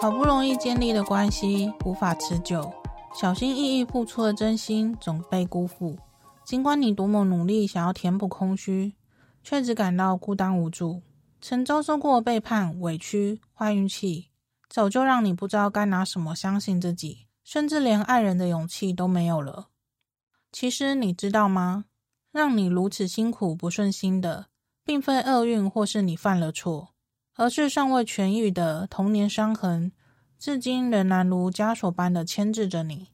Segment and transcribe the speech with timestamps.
[0.00, 2.72] 好不容易建立的关系无法持久，
[3.12, 5.98] 小心翼翼付出的真心总被辜负。
[6.44, 8.94] 尽管你多么努力想要填补空虚，
[9.42, 11.02] 却只感到孤单无助。
[11.40, 14.30] 曾遭受过背叛、委屈、坏运气，
[14.68, 19.68] 早就让你不知道该拿什么相信自己，甚至连爱人的勇气都没有了。
[20.50, 21.84] 其实你知道吗？
[22.32, 24.46] 让你如此辛苦不顺心的，
[24.84, 26.90] 并非厄运或是你犯了错。
[27.36, 29.92] 而是尚未痊愈的童年伤痕，
[30.40, 33.10] 至今仍然如枷锁般的牵制着你，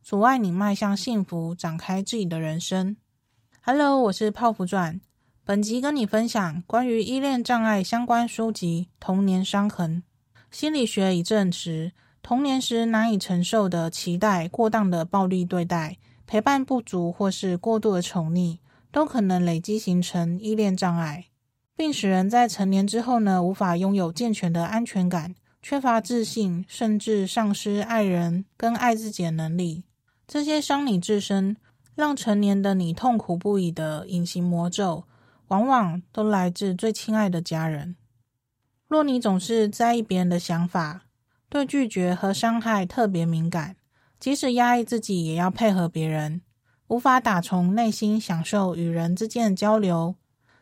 [0.00, 2.96] 阻碍你迈向幸福，展开自己的人生。
[3.62, 5.00] Hello，我是泡芙传，
[5.44, 10.02] 本集跟你分享关于依恋障碍相关书籍《童年伤痕》。
[10.52, 11.90] 心理学已证实，
[12.22, 15.98] 童年时难以承受的期待、过当的暴力对待、
[16.34, 18.58] 陪伴不足或是过度的宠溺，
[18.90, 21.26] 都可能累积形成依恋障碍。
[21.76, 29.84] 并使人在成年之后呢，无法拥有健全的安全感，缺乏自信，甚至丧失爱人跟爱自己的能力。
[30.26, 31.56] 这些伤你自身，
[31.94, 35.04] 让成年的你痛苦不已的隐形魔咒，
[35.46, 37.94] 往往都来自最亲爱的家人。
[38.88, 41.02] 若你总是在意别人的想法，
[41.48, 43.76] 对拒绝和伤害特别敏感，
[44.24, 46.40] 即使压抑自己也要配合别人，
[46.88, 50.14] 无法打从内心享受与人之间的交流。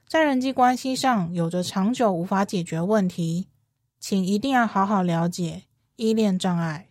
[0.09, 3.47] 在人际关系上有着长久无法解决问题，
[4.01, 5.63] 请一定要好好了解
[5.95, 6.89] 依恋障碍。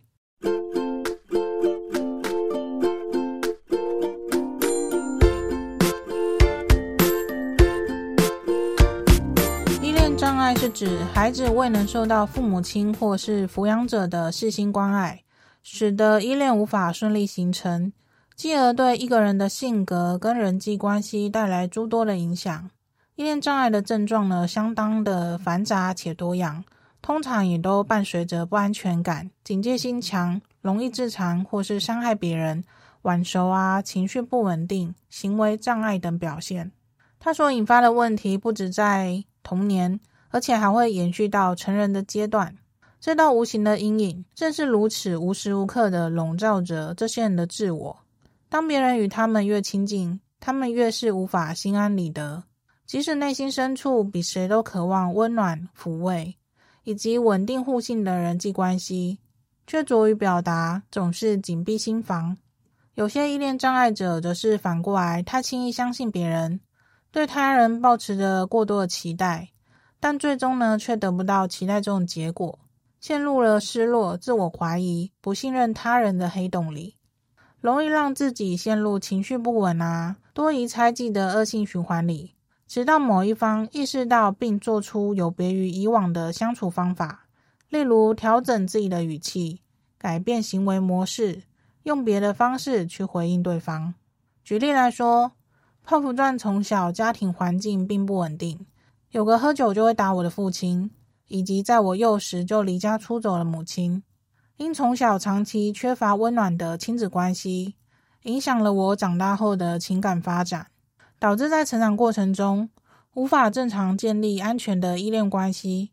[9.82, 15.22] 依恋障碍是指孩子未能受到父母亲或是抚养者的细心关爱，
[15.62, 17.92] 使得依恋无法顺利形成，
[18.34, 22.70] 继而对一个人的性格跟人际关系带来诸多的影响。
[23.14, 26.64] 依恋障碍的症状呢，相当的繁杂且多样，
[27.00, 32.64] 通常也都伴随着不安全感、警戒心强、容易自残或是伤害别人、
[33.02, 36.72] 晚熟啊、情绪不稳定、行为障碍等表现。
[37.20, 40.00] 它所引发的问题不止在童年，
[40.30, 42.56] 而且还会延续到成人的阶段。
[43.02, 47.98] 这道无形的阴影正是如此无时无刻的笼罩着这些人的自我。
[48.48, 52.44] 当别人与他们越亲近，他们越是无法心安理得。
[52.86, 56.36] 即使内心深处比谁都渴望温暖、抚慰
[56.84, 59.18] 以及稳定互信的人际关系，
[59.66, 62.36] 却拙于表达，总是紧闭心房。
[62.94, 66.60] 有些依恋障碍者则是反过来，太轻易相信别人，
[67.10, 69.48] 对他人抱持着过多的期待，
[69.98, 72.60] 但最终呢，却得不到期待中的结果，
[73.02, 76.94] 陷入了失落、自我怀疑、不信任他人的黑洞里，
[77.60, 82.36] 容易让自己陷入情绪不稳啊、多疑猜忌的恶性循环里。
[82.68, 87.26] 直到某一方意识到并做出有别于以往的相处方法，
[87.68, 89.62] 例如调整自己的语气、
[89.98, 91.42] 改变行为模式、
[91.82, 93.94] 用别的方式去回应对方。
[94.44, 95.32] 举例来说，
[95.82, 98.64] 泡芙传从小家庭环境并不稳定，
[99.10, 100.92] 有个喝酒就会打我的父亲，
[101.28, 104.02] 以及在我幼时就离家出走的母亲，
[104.56, 107.74] 因从小长期缺乏温暖的亲子关系，
[108.22, 110.68] 影响了我长大后的情感发展。
[111.18, 112.68] 导致在成长过程中
[113.14, 115.92] 无法正常建立安全的依恋关系。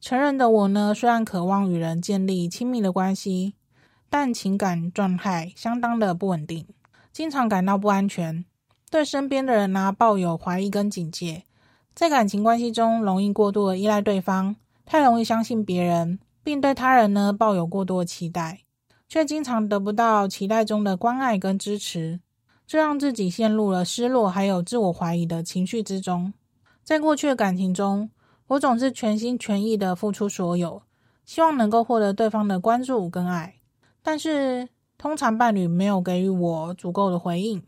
[0.00, 3.54] 成人的我呢，虽然渴望与人建立亲密的关系，
[4.08, 6.64] 但情感状态相当的不稳定，
[7.12, 8.44] 经常感到不安全，
[8.88, 11.42] 对身边的人呢抱有怀疑跟警戒，
[11.92, 14.54] 在感情关系中容易过度的依赖对方，
[14.90, 18.60] 太容易相信别人，并对他人呢抱有过多期待，
[19.06, 22.20] 却经常得不到期待中的关爱跟支持。
[22.66, 26.32] 这让自己陷入了失落还有自我怀疑的情绪之中。
[26.82, 28.08] 在过去的感情中，
[28.46, 30.80] 我总是全心全意的付出所有，
[31.26, 33.56] 希望能够获得对方的关注跟爱。
[34.02, 37.62] 但是，通常伴侣没有给予我足够的回应，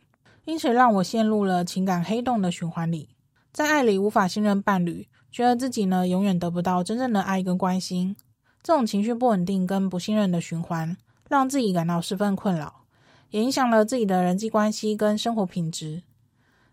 [0.47, 3.11] 因此让我陷入了情感黑洞的循环里。
[3.53, 8.17] 在爱里无法信任伴侣，觉得自己呢永远得不到真正的爱跟关心。
[8.63, 10.97] 这种情绪不稳定跟不信任的循环，
[11.29, 12.85] 让自己感到十分困扰。
[13.31, 16.03] 也影响了自己的人际关系跟生活品质。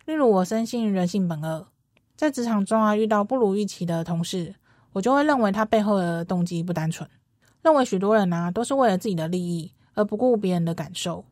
[0.05, 1.67] 例如，我深信人性本恶，
[2.15, 4.55] 在职场中啊，遇到不如预期的同事，
[4.93, 7.07] 我就会认为他背后的动机不单纯，
[7.61, 11.23] 认为许多人啊都是为了自己的利益而不顾别人的感受。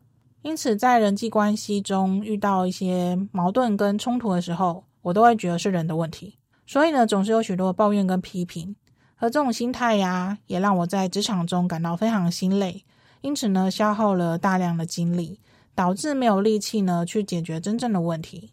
[0.42, 6.38] 因此，在人际关系中遇到一些矛盾跟冲突的时候，我都会觉得是人的问题。
[6.66, 8.74] 所以呢，总是有许多抱怨跟批评。
[9.18, 12.84] 而这种心态呀，也让我在职场中感到非常心累。
[13.22, 15.40] 因此呢，消耗了大量的精力，
[15.74, 18.52] 导致没有力气呢去解决真正的问题。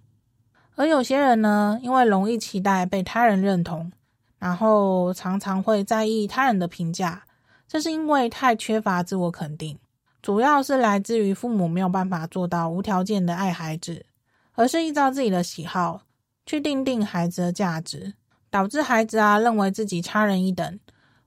[0.76, 3.92] 而有些人呢，因为容易期待被他人认同，
[4.40, 7.24] 然后常常会在意他人的评价，
[7.68, 9.78] 这是因为太缺乏自我肯定，
[10.22, 14.06] 主要是来自于父母没有办法做到无条件的爱孩子，
[14.54, 16.04] 而是依照自己的喜好
[16.46, 18.14] 去定定孩子的价值，
[18.50, 20.80] 导致孩子啊认为自己差人一等，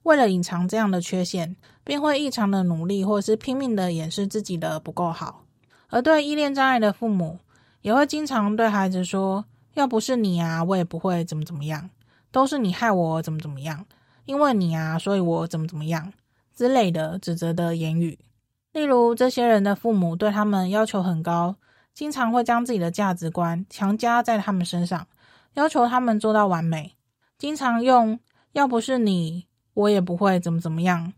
[0.03, 5.43] 为了隐藏这样的缺陷，便会异常的努力，或是拼命的掩饰自己的不够好。
[5.89, 7.39] 而对依恋障碍的父母，
[7.81, 11.89] 也会经常对孩子说：“要不是你啊，我也不会怎么怎么样，
[12.31, 13.85] 都是你害我怎么怎么样，
[14.25, 16.11] 因为你啊，所以我怎么怎么样
[16.55, 18.19] 之类的指责的言语。”
[18.73, 21.55] 例如，这些人的父母对他们要求很高，
[21.97, 25.07] 经常会将自己的价值观强加在他们身上，
[25.55, 26.95] 要求他们做到完美，
[27.39, 28.19] 经常用
[28.53, 31.11] “要不是你，我也不会怎么怎么样”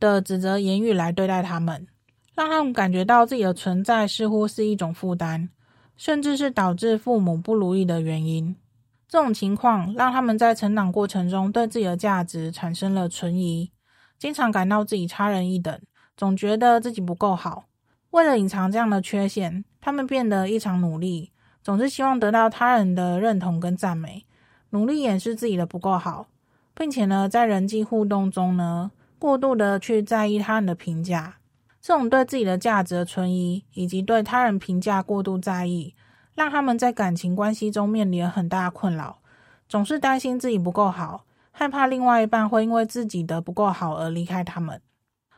[0.00, 1.86] 的指责言语来对待他们，
[2.34, 5.50] 让他们感觉到自己的存在似乎是一种负担。
[5.96, 8.56] 甚至是导致父母不如意的原因。
[9.06, 13.70] 这种情况让他们在成长过程中对自己的价值产生了存疑，
[14.18, 15.80] 经常感到自己差人一等，
[16.16, 17.66] 总觉得自己不够好。
[18.10, 21.30] 为了隐藏这样的缺陷，他们变得异常努力，
[21.62, 24.24] 总是希望得到他人的认同跟赞美，
[24.70, 26.28] 努力掩饰自己的不够好，
[26.74, 31.36] 并且呢，在人际互动中呢，过度的去在意他人的评价。
[31.82, 35.94] 这种对自己的价值的存疑，以及对他人评价过度在意，
[36.34, 39.18] 让他们在感情关系中面临很大困扰，
[39.68, 44.80] 总是担心自己不够好，害怕另外一半会因为自己的不够好而离开他们，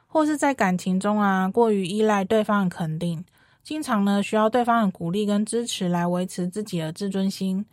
[0.07, 3.25] 或是在感情中啊，过于依赖对方的肯定，
[3.67, 7.67] 经常呢需要对方的鼓励跟支持来维持自己的自尊心，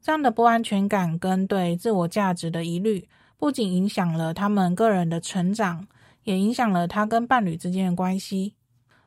[0.00, 5.88] 这样的不安全感跟对自我价值的疑虑，不仅影响了他们个人的成长。
[6.22, 8.54] 也影响了他跟伴侣之间的关系，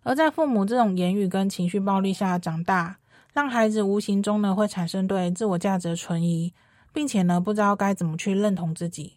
[0.02, 2.98] 而在父母这种言语跟情绪暴力下长大，
[3.32, 6.52] 让孩子无形中呢会产生对自我价值的存疑，
[6.92, 9.14] 并且呢不知道该怎么去认同自己。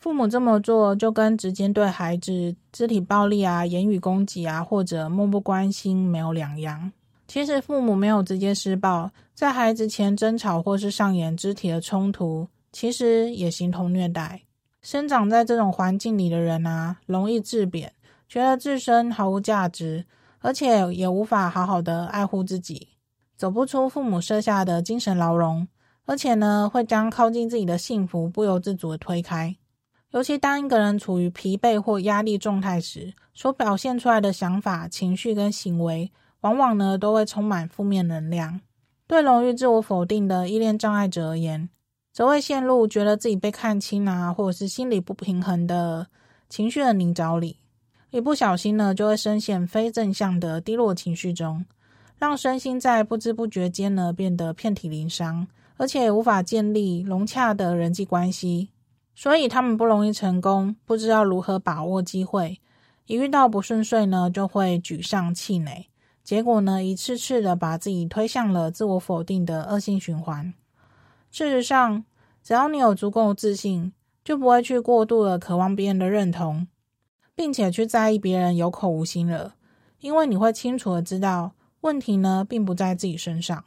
[0.00, 6.90] 父母这么做就跟直接对孩子肢体暴力啊、言语攻击啊，或者漠不关心没有两样。
[7.28, 14.40] 其实父母没有直接施暴，在孩子前争吵或是上演肢体的冲突，其实也形同虐待。
[14.80, 17.92] 生长在这种环境里的人啊，容易自贬，
[18.26, 20.06] 觉得自身毫无价值，
[20.38, 22.88] 而且也无法好好的爱护自己，
[23.36, 25.68] 走不出父母设下的精神牢笼，
[26.06, 29.54] 而且呢，会将靠近自己的幸福不由自主的推开。
[30.12, 36.10] 尤其当一个人处于疲惫或压力状态时，所表现出来的想法、情绪跟行为，
[36.40, 38.60] 往往呢，都会充满负面能量。
[39.06, 41.68] 对容易自我否定的依恋障碍者而言，
[42.12, 46.06] 则会陷入觉得自己被看轻啊，或者是心理不平衡的
[46.48, 47.58] 情绪的泥沼里，
[48.10, 51.64] 一不小心呢，就会深陷非正向的低落情绪中，
[52.18, 55.46] 让身心在不知不觉间呢变得遍体鳞伤，
[55.76, 58.70] 而且无法建立融洽的人际关系，
[59.20, 62.58] 所以他们不容易成功，不知道如何把握机会，
[63.04, 65.90] 一遇到不顺遂呢，就会沮丧气馁，
[66.24, 70.54] 结果呢，一次次的把自己推向了自我否定的恶性循环。
[71.30, 72.02] 事实上，
[72.42, 73.92] 只要你有足够自信，
[74.24, 76.66] 就不会去过度的渴望别人的认同，
[77.34, 79.54] 并且去在意别人有口无心了。
[79.98, 81.52] 因为你会清楚的知道，
[81.82, 83.62] 问题呢并不在自己身上。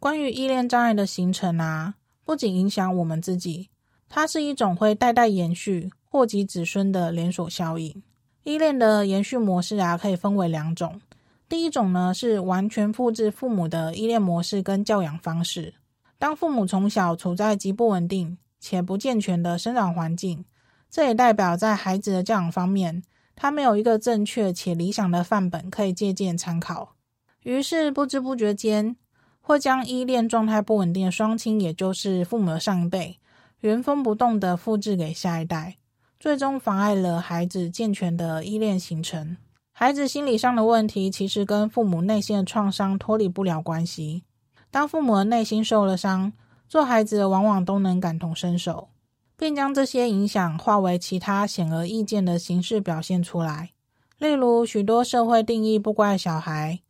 [0.00, 3.68] 关于依恋障碍的形成啊，不仅影响我们自己，
[4.10, 8.02] 它是一种会代代延续、祸及子孙的连锁效应。
[8.42, 11.00] 依恋的延续模式啊，可以分为两种。
[11.48, 15.74] 第一种呢，是完全复制父母的依恋模式跟教养方式。
[16.18, 20.44] 当父母从小处在极不稳定且不健全的生长环境，
[20.90, 23.02] 这也代表在孩子的教养方面，
[23.36, 26.96] 他没有一个正确且理想的范本可以借鉴参考。
[27.44, 28.96] 于是不知不觉间，
[29.40, 33.19] 会将依恋状态不稳定的双亲，也就是父母的上一辈，
[33.60, 35.76] 原封不动的复制给下一代，
[36.18, 39.36] 最终妨碍了孩子健全的依恋形成。
[39.72, 44.24] 孩子心理上的问题，其实跟父母内心的创伤脱离不了关系。
[44.70, 46.32] 当父母的内心受了伤，
[46.68, 48.88] 做孩子的往往都能感同身受，
[49.36, 53.70] 并将这些影响化为其他显而易见的形式表现出来。
[54.18, 56.80] 例如，许多社会定义不乖小孩，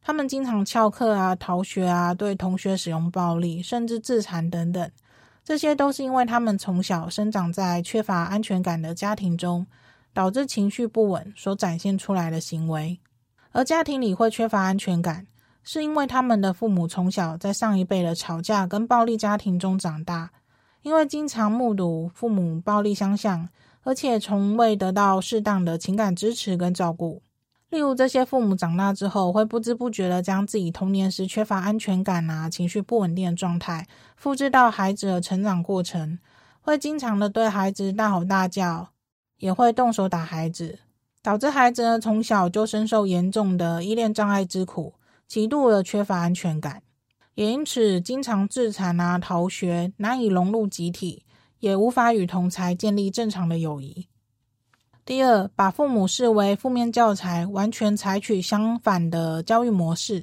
[0.00, 4.90] 他们经常翘课啊、逃学啊，对同学使用暴力，甚至自残等等。
[5.48, 9.66] 这些都是因为他们从小生长在缺乏安全感的家庭中，
[10.12, 13.00] 导致情绪不稳所展现出来的行为。
[13.52, 15.26] 而家庭里会缺乏安全感，
[15.62, 20.30] 是因为他们的父母从小在上一辈的吵架跟暴力家庭中长大，
[20.82, 23.48] 因为经常目睹父母暴力相向，
[23.84, 27.22] 而且从未得到适当的情感支持跟照顾，
[27.70, 36.18] 例如，这些父母长大之后，会不知不觉地将自己童年时缺乏安全感啊、情绪不稳定的状态，复制到孩子的成长过程，
[36.62, 38.88] 会经常的对孩子大吼大叫，
[39.36, 40.78] 也会动手打孩子，
[41.22, 44.94] 导致孩子呢从小就深受严重的依恋障碍之苦，
[45.26, 46.82] 极度的缺乏安全感，
[47.34, 51.26] 也因此经常自残啊、逃学，难以融入集体，
[51.58, 54.08] 也无法与同侪建立正常的友谊。
[55.08, 60.22] 第二，把父母视为负面教材，完全采取相反的教育模式。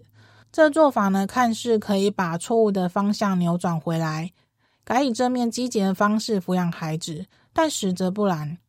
[0.51, 4.31] 这做法呢，看似可以把错误的方向扭转回来，
[4.83, 8.59] 改以正面积极的方式抚养孩子，但实则不然。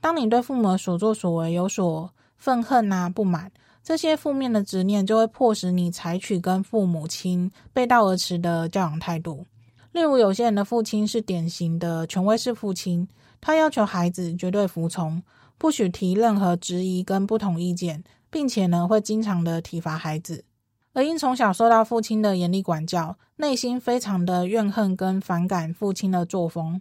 [0.00, 3.52] 当你对父母的所作所为有所愤恨啊、不满，
[3.84, 9.44] 这些负面的执念就会迫使你采取跟父母亲背道而驰的教养态度。
[9.92, 13.06] 例如，有些人的父亲是典型的权威式父亲，
[13.42, 15.22] 他要求孩子绝对服从。
[15.58, 20.44] 不许提任何质疑跟不同意见，并且呢会经常的体罚孩子，
[20.92, 26.80] 而因从小受到父亲的严厉管教，内心非常的怨恨跟反感父亲的作风，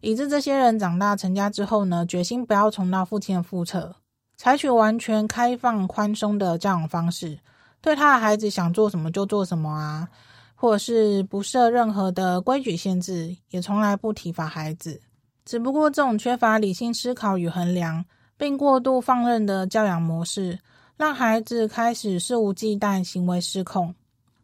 [0.00, 3.96] 以致这些人长大成家之后呢，决心不要重蹈父亲的覆辙，
[4.36, 7.38] 采取完全开放宽松的教养方式，
[7.80, 10.08] 对他的孩子想做什么就做什么啊，
[10.54, 15.02] 或者是不设任何的规矩限制，也从来不体罚孩子。
[15.44, 20.58] 只不过这种缺乏理性思考与衡量，并过度放任的教养模式，
[20.96, 23.94] 让孩子开始肆无忌惮、行为失控。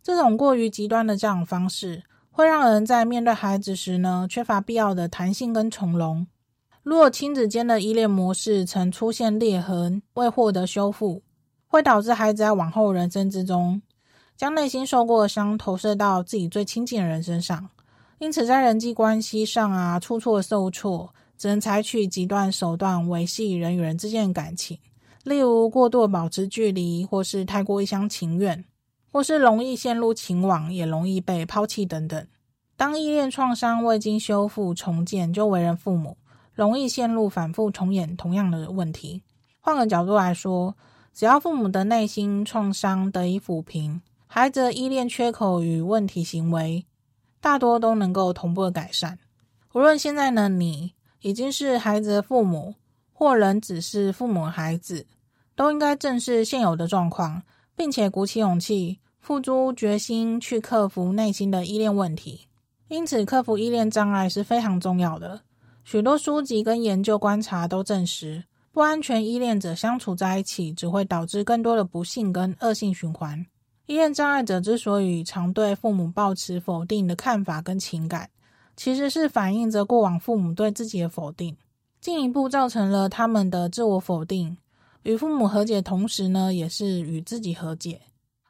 [0.03, 6.27] 这种过于极端的教养方式，会让人在面对孩子时呢，缺乏必要的弹性跟从容。
[6.83, 11.23] 如果亲子间的依恋模式曾出现裂痕，未获得修复，
[11.67, 13.83] 会导致孩子在往后人生之中，
[14.37, 17.69] 将内心受过的伤投射到自己最亲近的人身上。
[18.19, 24.79] 因此，在人际关系上啊，出错受挫，只能采取极端手段维系人与人之间的感情，
[25.25, 28.63] 例如过度保持距离，或是太过一厢情愿，
[29.11, 32.27] 或是容易陷入情网，也容易被抛弃等等。
[32.77, 36.19] 当依恋创伤未经修复重建，就为人父母，
[36.53, 39.23] 容易陷入反复重演同样的问题。
[39.61, 40.77] 换个角度来说，
[41.15, 46.85] 只要父母的内心创伤得以抚平，孩子的依恋缺口与问题行为，
[47.41, 49.19] 大多都能够同步改善。
[49.73, 52.75] 无论现在呢，你已经是孩子的父母，
[53.13, 55.07] 或仍只是父母孩子，
[55.55, 57.43] 都应该正视现有的状况，
[57.77, 62.49] 并且鼓起勇气，付诸决心去克服内心的依恋问题。
[62.89, 65.41] 因此，克服依恋障碍是非常重要的。
[65.85, 73.45] 许多书籍跟研究观察都证实，不安全依恋者相处在一起，只会导致更多的不幸跟恶性循环。
[73.87, 78.31] 依恋障碍者之所以常对父母抱持否定的看法跟情感，
[78.81, 81.55] 其实是反映着过往父母对自己的否定，
[82.01, 84.57] 进一步造成了他们的自我否定。
[85.03, 88.01] 与父母和解同时呢，也是与自己和解。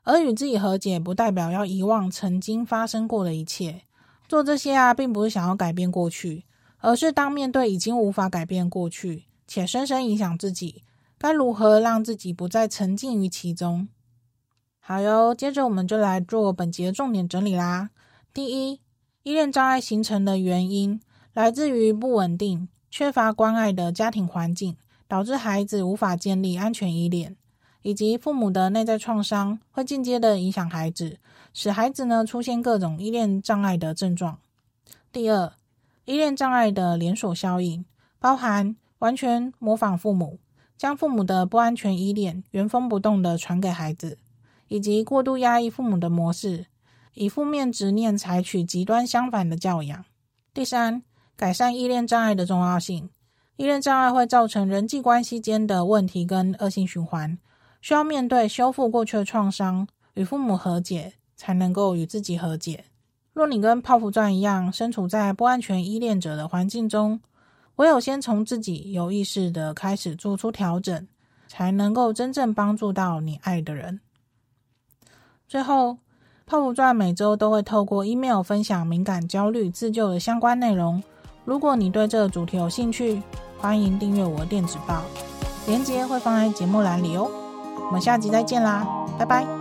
[0.05, 3.83] 而与自己和解，不代表要遗忘曾经发生过的一切。
[4.29, 6.45] 做这些啊，并不是想要改变过去，
[6.79, 10.85] 而是当面对已经无法改变过去，且深深影响自己，
[11.19, 13.89] 该如何让自己不再沉浸于其中？
[14.79, 17.91] 好哟，接着我们就来做本集的重点整理啦。
[18.33, 18.81] 第一，
[19.23, 20.99] 依恋障碍形成的原因
[21.35, 27.37] 来自于不稳定、缺乏关爱的家庭环境，导致孩子无法建立安全依恋，
[27.83, 31.19] 以及父母的内在创伤会间接的影响孩子，
[31.53, 34.39] 使孩子呢出现各种依恋障碍的症状。
[35.13, 35.53] 第二，
[36.07, 37.85] 依恋障碍的连锁效应
[38.19, 40.39] 包含完全模仿父母，
[40.79, 44.17] 将父母的不安全依恋原封不动的传给孩子。
[44.69, 46.67] 以及过度压抑父母的模式，
[47.15, 50.05] 以负面执念采取极端相反的教养。
[50.53, 51.03] 第三，
[51.37, 53.11] 改善依恋障碍的重要性。
[53.57, 57.39] 依恋障碍会造成人际关系间的问题跟恶性循环，
[57.83, 62.87] 需要面对修复过去的创伤，与父母和解，才能够与自己和解。
[63.33, 67.21] 若你跟泡芙钻一样，身处在不安全依恋者的环境中，
[67.77, 71.07] 唯有先从自己有意识的开始做出调整，
[71.47, 74.01] 才能够真正帮助到你爱的人。
[75.47, 75.99] 最后，
[76.51, 81.01] 泡芙钻每周都会透过 email 分享敏感、焦虑、自救的相关内容。
[81.45, 83.23] 如果你对这个主题有兴趣，
[83.57, 85.03] 欢迎订阅我的电子报，
[85.69, 87.31] 链接会放在节目栏里哦。
[87.87, 88.85] 我们下集再见啦，
[89.17, 89.60] 拜拜。